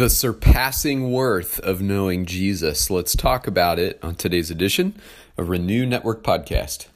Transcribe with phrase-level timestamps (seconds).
[0.00, 2.88] The surpassing worth of knowing Jesus.
[2.88, 4.98] Let's talk about it on today's edition
[5.36, 6.86] of Renew Network Podcast.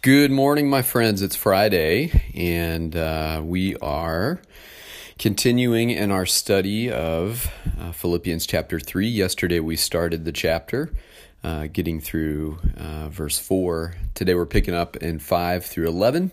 [0.00, 1.22] Good morning, my friends.
[1.22, 4.40] It's Friday, and uh, we are
[5.18, 9.08] continuing in our study of uh, Philippians chapter 3.
[9.08, 10.92] Yesterday, we started the chapter
[11.44, 13.94] uh, getting through uh, verse 4.
[14.14, 16.30] Today we're picking up in 5 through 11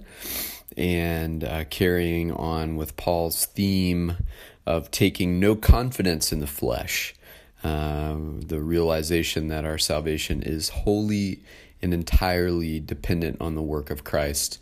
[0.77, 4.17] and uh, carrying on with Paul's theme
[4.65, 7.15] of taking no confidence in the flesh.
[7.63, 11.41] Um, the realization that our salvation is wholly
[11.81, 14.59] and entirely dependent on the work of Christ.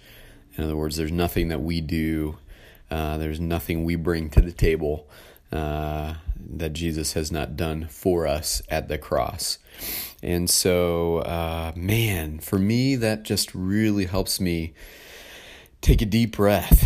[0.56, 2.38] In other words, there's nothing that we do,
[2.90, 5.08] uh, there's nothing we bring to the table
[5.52, 9.58] uh, that Jesus has not done for us at the cross.
[10.24, 14.74] And so, uh, man, for me, that just really helps me
[15.82, 16.86] take a deep breath.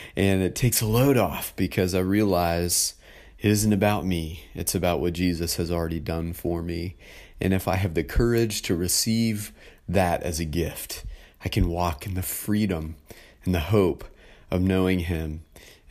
[0.16, 2.94] and it takes a load off because I realize
[3.38, 6.96] it isn't about me, it's about what Jesus has already done for me.
[7.40, 9.52] And if I have the courage to receive
[9.88, 11.04] that as a gift,
[11.44, 12.94] I can walk in the freedom
[13.44, 14.04] and the hope
[14.50, 15.42] of knowing Him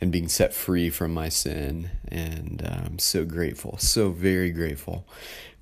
[0.02, 1.88] and being set free from my sin.
[2.08, 5.06] And uh, I'm so grateful, so very grateful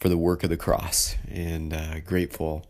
[0.01, 2.67] for the work of the cross, and uh, grateful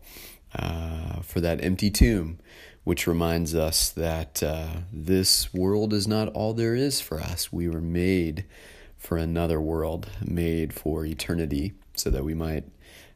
[0.53, 2.39] uh, for that empty tomb,
[2.83, 7.53] which reminds us that uh, this world is not all there is for us.
[7.53, 8.43] We were made
[8.97, 12.65] for another world, made for eternity, so that we might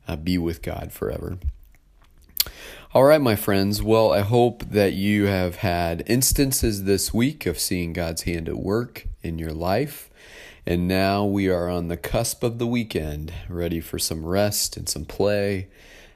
[0.08, 1.40] uh, be with God forever.
[2.96, 3.84] All right, my friends.
[3.84, 8.56] Well, I hope that you have had instances this week of seeing God's hand at
[8.56, 10.10] work in your life.
[10.66, 14.88] And now we are on the cusp of the weekend, ready for some rest and
[14.88, 15.68] some play,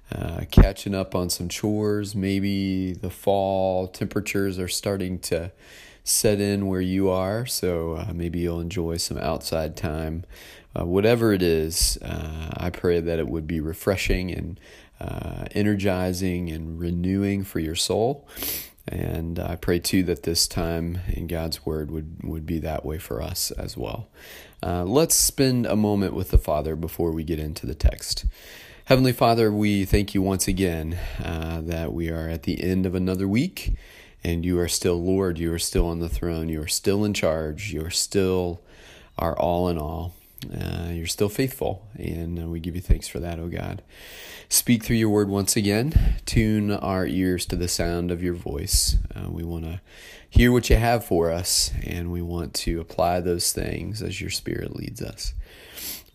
[0.09, 2.15] uh, catching up on some chores.
[2.15, 5.51] Maybe the fall temperatures are starting to
[6.03, 10.25] set in where you are, so uh, maybe you'll enjoy some outside time.
[10.77, 14.59] Uh, whatever it is, uh, I pray that it would be refreshing and
[14.99, 18.27] uh, energizing and renewing for your soul.
[18.87, 22.97] And I pray too that this time in God's Word would, would be that way
[22.97, 24.09] for us as well.
[24.63, 28.25] Uh, let's spend a moment with the Father before we get into the text.
[28.85, 32.95] Heavenly Father, we thank you once again uh, that we are at the end of
[32.95, 33.75] another week
[34.23, 35.39] and you are still Lord.
[35.39, 36.49] You are still on the throne.
[36.49, 37.71] You are still in charge.
[37.71, 38.61] You are still
[39.17, 40.13] our all in all.
[40.45, 43.81] Uh, you're still faithful, and uh, we give you thanks for that, oh God.
[44.47, 46.15] Speak through your word once again.
[46.25, 48.95] Tune our ears to the sound of your voice.
[49.13, 49.81] Uh, we want to
[50.29, 54.29] hear what you have for us, and we want to apply those things as your
[54.29, 55.33] Spirit leads us.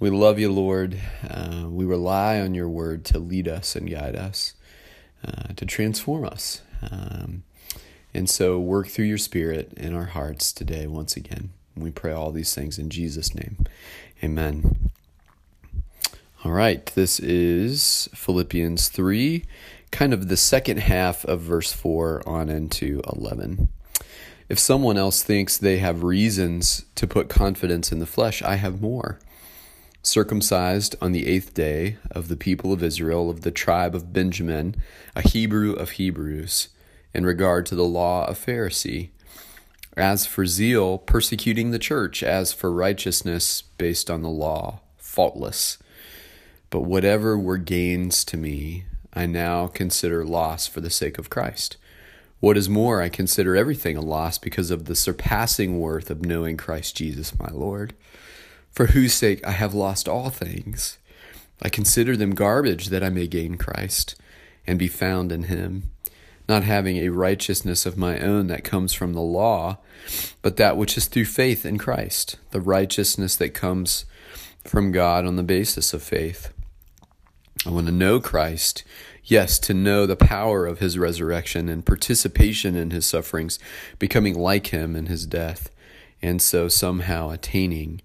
[0.00, 0.98] We love you, Lord.
[1.28, 4.54] Uh, we rely on your word to lead us and guide us,
[5.26, 6.62] uh, to transform us.
[6.90, 7.44] Um,
[8.14, 11.50] and so, work through your Spirit in our hearts today, once again.
[11.76, 13.58] We pray all these things in Jesus' name.
[14.22, 14.90] Amen.
[16.44, 19.44] All right, this is Philippians 3,
[19.90, 23.68] kind of the second half of verse 4 on into 11.
[24.48, 28.80] If someone else thinks they have reasons to put confidence in the flesh, I have
[28.80, 29.18] more.
[30.02, 34.76] Circumcised on the eighth day of the people of Israel, of the tribe of Benjamin,
[35.16, 36.68] a Hebrew of Hebrews,
[37.14, 39.10] in regard to the law of Pharisee
[39.96, 42.22] as for zeal, persecuting the church.
[42.22, 45.78] As for righteousness, based on the law, faultless.
[46.70, 51.76] But whatever were gains to me, I now consider loss for the sake of Christ.
[52.40, 56.56] What is more, I consider everything a loss because of the surpassing worth of knowing
[56.56, 57.94] Christ Jesus my Lord,
[58.70, 60.98] for whose sake I have lost all things.
[61.62, 64.16] I consider them garbage that I may gain Christ
[64.66, 65.90] and be found in him
[66.48, 69.78] not having a righteousness of my own that comes from the law,
[70.42, 74.04] but that which is through faith in Christ, the righteousness that comes
[74.64, 76.52] from God on the basis of faith.
[77.66, 78.84] I want to know Christ,
[79.24, 83.58] yes, to know the power of his resurrection and participation in his sufferings,
[83.98, 85.70] becoming like him in his death,
[86.20, 88.02] and so somehow attaining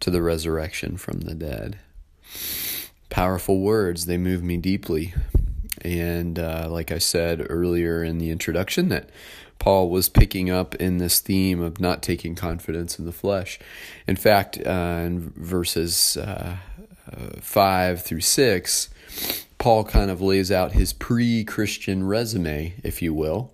[0.00, 1.78] to the resurrection from the dead.
[3.10, 5.12] Powerful words, they move me deeply.
[5.82, 9.10] And uh, like I said earlier in the introduction, that
[9.58, 13.58] Paul was picking up in this theme of not taking confidence in the flesh.
[14.06, 16.56] In fact, uh, in verses uh,
[17.12, 18.90] uh, 5 through 6,
[19.58, 23.52] Paul kind of lays out his pre Christian resume, if you will.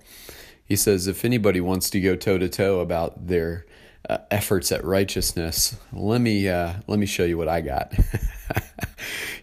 [0.65, 3.67] He says, if anybody wants to go toe to toe about their
[4.09, 7.93] uh, efforts at righteousness, let me uh, let me show you what I got.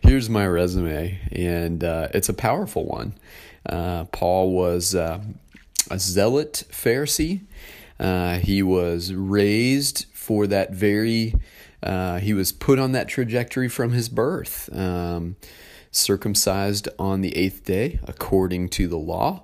[0.06, 3.13] here's my resume, and uh, it's a powerful one.
[3.68, 5.22] Uh, Paul was uh,
[5.90, 7.42] a zealot Pharisee.
[8.00, 11.34] Uh, he was raised for that very,
[11.81, 14.69] uh, he was put on that trajectory from his birth.
[14.75, 15.38] Um,
[15.92, 19.44] circumcised on the eighth day according to the law.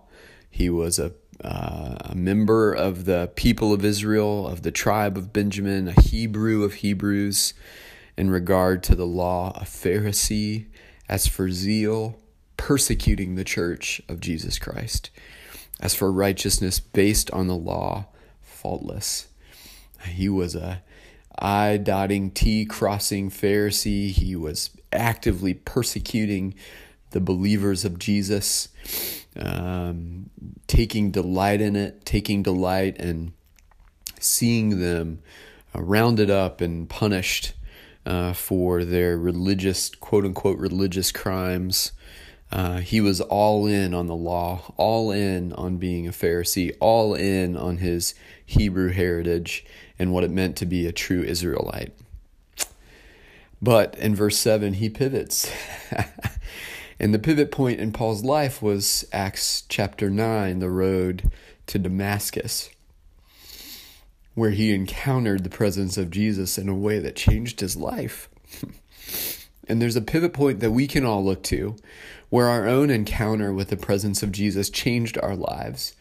[0.50, 1.13] He was a,
[1.44, 6.63] uh, a member of the people of Israel, of the tribe of Benjamin, a Hebrew
[6.63, 7.54] of Hebrews.
[8.22, 10.68] In regard to the law, a Pharisee.
[11.10, 12.20] As for zeal,
[12.56, 15.10] persecuting the church of Jesus Christ.
[15.80, 18.10] As for righteousness based on the law,
[18.40, 19.28] faultless.
[20.06, 20.84] He was a
[21.36, 24.12] I dotting, T crossing Pharisee.
[24.12, 26.54] He was actively persecuting
[27.10, 28.70] the believers of Jesus,
[29.36, 30.30] um,
[30.68, 33.34] taking delight in it, taking delight in
[34.20, 35.24] seeing them
[35.74, 37.54] rounded up and punished
[38.06, 41.92] uh, for their religious, quote unquote, religious crimes.
[42.51, 47.15] Uh, he was all in on the law, all in on being a Pharisee, all
[47.15, 48.13] in on his
[48.45, 49.65] Hebrew heritage
[49.98, 51.94] and what it meant to be a true Israelite.
[53.62, 55.50] But in verse 7, he pivots.
[57.00, 61.31] and the pivot point in Paul's life was Acts chapter 9, the road
[61.68, 62.71] to Damascus,
[64.33, 68.30] where he encountered the presence of Jesus in a way that changed his life.
[69.68, 71.75] and there's a pivot point that we can all look to
[72.30, 75.94] where our own encounter with the presence of Jesus changed our lives.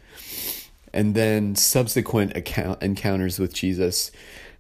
[0.92, 4.12] And then subsequent account- encounters with Jesus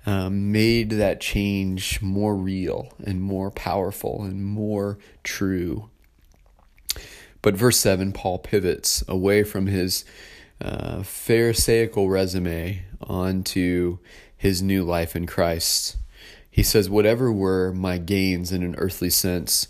[0.04, 5.88] um, made that change more real and more powerful and more true.
[7.42, 10.04] But verse 7, Paul pivots away from his
[10.60, 13.98] uh, Pharisaical resume onto
[14.36, 15.96] his new life in Christ.
[16.50, 19.68] He says, Whatever were my gains in an earthly sense,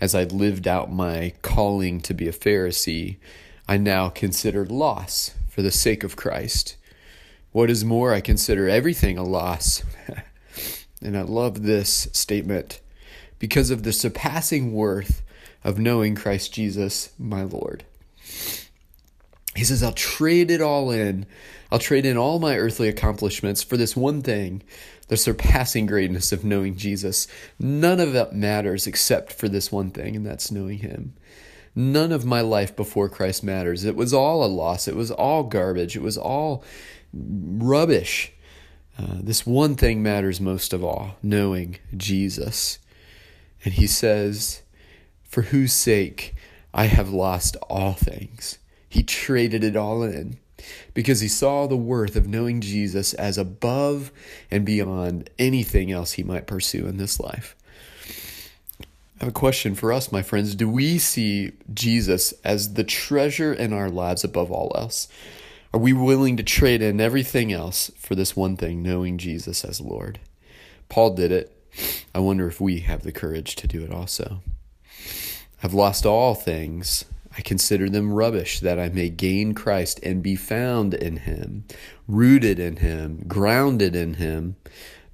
[0.00, 3.16] as I lived out my calling to be a Pharisee,
[3.68, 6.76] I now considered loss for the sake of Christ.
[7.52, 9.82] What is more, I consider everything a loss.
[11.02, 12.80] and I love this statement
[13.38, 15.22] because of the surpassing worth
[15.62, 17.84] of knowing Christ Jesus, my Lord.
[19.54, 21.26] He says, I'll trade it all in.
[21.70, 24.62] I'll trade in all my earthly accomplishments for this one thing
[25.08, 27.28] the surpassing greatness of knowing Jesus.
[27.58, 31.12] None of it matters except for this one thing, and that's knowing Him.
[31.74, 33.84] None of my life before Christ matters.
[33.84, 34.88] It was all a loss.
[34.88, 35.96] It was all garbage.
[35.96, 36.64] It was all
[37.12, 38.32] rubbish.
[38.98, 42.78] Uh, this one thing matters most of all knowing Jesus.
[43.64, 44.62] And he says,
[45.24, 46.34] For whose sake
[46.74, 48.58] I have lost all things.
[48.92, 50.36] He traded it all in
[50.92, 54.12] because he saw the worth of knowing Jesus as above
[54.50, 57.56] and beyond anything else he might pursue in this life.
[58.78, 58.84] I
[59.20, 60.54] have a question for us, my friends.
[60.54, 65.08] Do we see Jesus as the treasure in our lives above all else?
[65.72, 69.80] Are we willing to trade in everything else for this one thing, knowing Jesus as
[69.80, 70.20] Lord?
[70.90, 71.50] Paul did it.
[72.14, 74.42] I wonder if we have the courage to do it also.
[75.62, 77.06] I've lost all things
[77.36, 81.64] I consider them rubbish that I may gain Christ and be found in him,
[82.06, 84.56] rooted in him, grounded in him,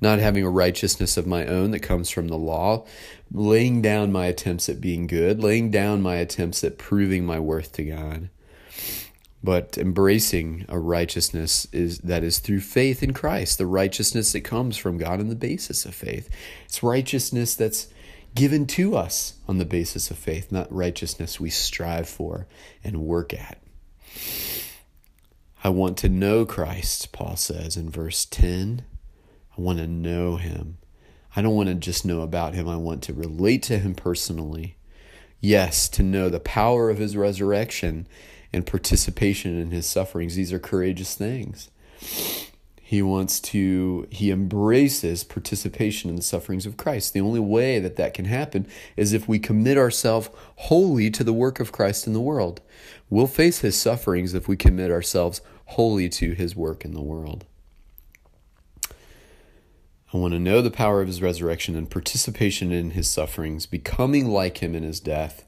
[0.01, 2.85] not having a righteousness of my own that comes from the law,
[3.33, 7.73] laying down my attempts at being good, laying down my attempts at proving my worth
[7.73, 8.29] to God.
[9.43, 14.77] But embracing a righteousness is that is through faith in Christ, the righteousness that comes
[14.77, 16.29] from God on the basis of faith.
[16.65, 17.89] It's righteousness that's
[18.35, 22.47] given to us on the basis of faith, not righteousness we strive for
[22.85, 23.59] and work at.
[25.63, 28.85] I want to know Christ, Paul says in verse 10.
[29.57, 30.79] I want to know him.
[31.35, 34.77] I don't want to just know about him, I want to relate to him personally.
[35.41, 38.09] Yes, to know the power of his resurrection
[38.53, 40.35] and participation in his sufferings.
[40.35, 41.71] These are courageous things.
[42.89, 47.13] He wants to, he embraces participation in the sufferings of Christ.
[47.13, 48.67] The only way that that can happen
[48.97, 52.63] is if we commit ourselves wholly to the work of Christ in the world.
[53.11, 57.45] We'll face his sufferings if we commit ourselves wholly to his work in the world.
[60.15, 64.31] I want to know the power of his resurrection and participation in his sufferings, becoming
[64.31, 65.45] like him in his death.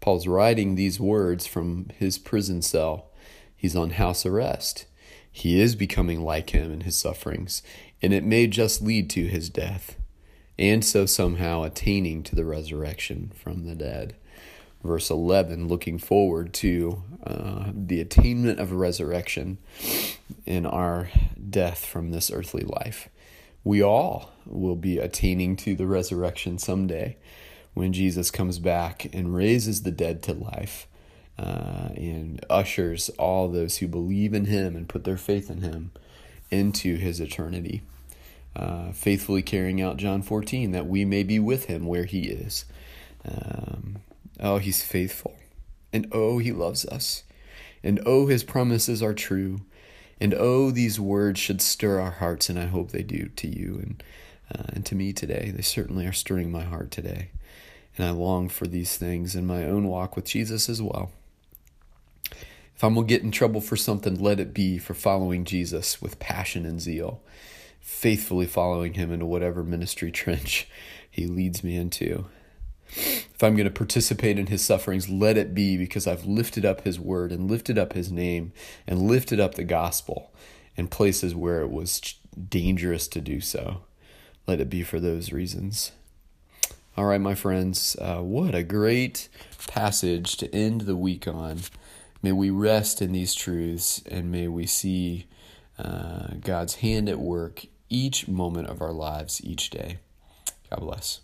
[0.00, 3.10] Paul's writing these words from his prison cell.
[3.54, 4.86] He's on house arrest.
[5.32, 7.62] He is becoming like him in his sufferings,
[8.02, 9.96] and it may just lead to his death,
[10.58, 14.16] and so somehow attaining to the resurrection from the dead.
[14.82, 19.58] Verse 11, looking forward to uh, the attainment of resurrection
[20.46, 21.10] in our
[21.48, 23.08] death from this earthly life.
[23.62, 27.18] We all will be attaining to the resurrection someday
[27.74, 30.86] when Jesus comes back and raises the dead to life
[31.38, 35.90] uh, and ushers all those who believe in him and put their faith in him
[36.50, 37.82] into his eternity.
[38.54, 42.64] Uh, faithfully carrying out John 14, that we may be with him where he is.
[43.24, 43.98] Um,
[44.40, 45.36] oh, he's faithful.
[45.92, 47.22] And oh, he loves us.
[47.82, 49.60] And oh, his promises are true.
[50.20, 53.78] And oh, these words should stir our hearts, and I hope they do to you
[53.82, 54.02] and,
[54.54, 55.52] uh, and to me today.
[55.54, 57.30] They certainly are stirring my heart today.
[57.96, 61.12] And I long for these things in my own walk with Jesus as well.
[62.80, 66.00] If I'm going to get in trouble for something, let it be for following Jesus
[66.00, 67.20] with passion and zeal,
[67.78, 70.66] faithfully following him into whatever ministry trench
[71.10, 72.24] he leads me into.
[72.96, 76.84] If I'm going to participate in his sufferings, let it be because I've lifted up
[76.84, 78.50] his word and lifted up his name
[78.86, 80.32] and lifted up the gospel
[80.74, 82.14] in places where it was
[82.48, 83.82] dangerous to do so.
[84.46, 85.92] Let it be for those reasons.
[86.96, 89.28] All right, my friends, uh, what a great
[89.68, 91.58] passage to end the week on.
[92.22, 95.26] May we rest in these truths and may we see
[95.78, 99.98] uh, God's hand at work each moment of our lives, each day.
[100.70, 101.20] God bless.